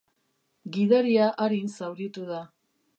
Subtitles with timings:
[0.77, 2.45] Gidaria arin zauritu da.